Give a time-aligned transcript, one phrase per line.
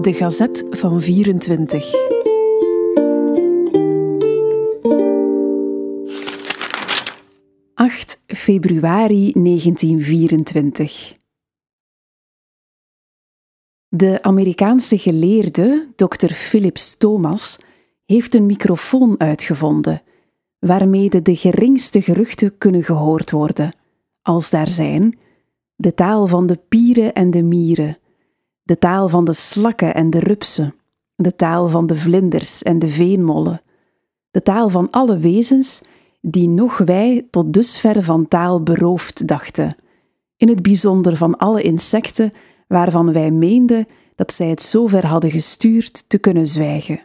[0.00, 1.92] De Gazet van 24.
[7.74, 11.16] ...8 februari 1924.
[13.88, 16.32] De Amerikaanse geleerde, Dr.
[16.32, 17.58] Philips Thomas,
[18.04, 20.02] heeft een microfoon uitgevonden,
[20.58, 23.74] waarmee de geringste geruchten kunnen gehoord worden,
[24.22, 25.18] als daar zijn,
[25.74, 27.98] de taal van de pieren en de mieren,
[28.68, 30.74] de taal van de slakken en de rupsen,
[31.14, 33.62] de taal van de vlinders en de veenmollen,
[34.30, 35.82] de taal van alle wezens
[36.20, 39.76] die nog wij tot dusver van taal beroofd dachten,
[40.36, 42.32] in het bijzonder van alle insecten
[42.66, 47.00] waarvan wij meenden dat zij het zover hadden gestuurd te kunnen zwijgen.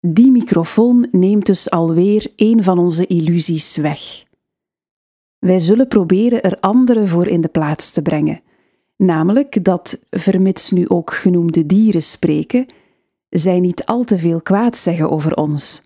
[0.00, 4.24] Die microfoon neemt dus alweer een van onze illusies weg.
[5.38, 8.42] Wij zullen proberen er andere voor in de plaats te brengen,
[8.98, 12.66] namelijk dat, vermits nu ook genoemde dieren spreken,
[13.28, 15.82] zij niet al te veel kwaad zeggen over ons,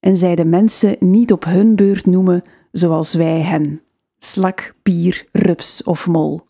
[0.00, 3.82] en zij de mensen niet op hun beurt noemen zoals wij hen,
[4.18, 6.40] slak, pier, rups of mol.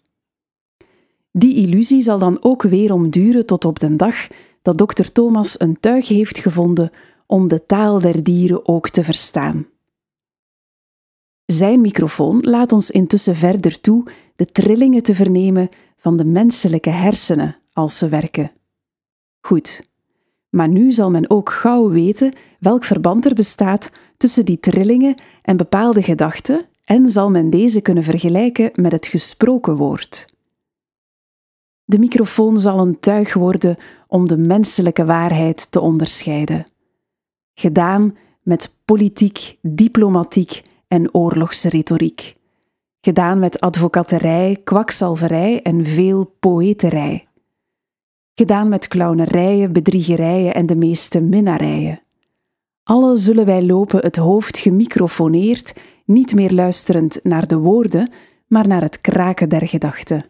[1.33, 4.27] Die illusie zal dan ook weer omduren tot op den dag
[4.63, 6.91] dat dokter Thomas een tuig heeft gevonden
[7.27, 9.67] om de taal der dieren ook te verstaan.
[11.45, 14.05] Zijn microfoon laat ons intussen verder toe
[14.37, 15.69] de trillingen te vernemen
[16.03, 18.53] van de menselijke hersenen als ze werken.
[19.41, 19.91] Goed,
[20.49, 25.57] maar nu zal men ook gauw weten welk verband er bestaat tussen die trillingen en
[25.57, 30.27] bepaalde gedachten en zal men deze kunnen vergelijken met het gesproken woord.
[31.85, 36.67] De microfoon zal een tuig worden om de menselijke waarheid te onderscheiden.
[37.55, 42.37] Gedaan met politiek, diplomatiek en oorlogsretoriek.
[43.05, 47.27] Gedaan met advocaterij, kwakzalverij en veel poëterij.
[48.35, 52.01] Gedaan met clownerijen, bedriegerijen en de meeste minnarijen.
[52.83, 55.75] Alle zullen wij lopen het hoofd gemicrofoneerd,
[56.05, 58.11] niet meer luisterend naar de woorden,
[58.47, 60.25] maar naar het kraken der gedachten.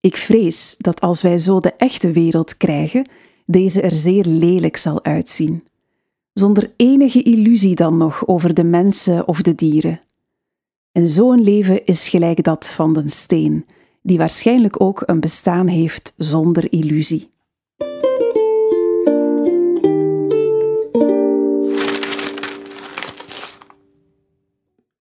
[0.00, 3.08] Ik vrees dat als wij zo de echte wereld krijgen,
[3.46, 5.64] deze er zeer lelijk zal uitzien.
[6.32, 10.00] Zonder enige illusie dan nog over de mensen of de dieren.
[10.92, 13.66] En zo'n leven is gelijk dat van den steen,
[14.02, 17.31] die waarschijnlijk ook een bestaan heeft zonder illusie.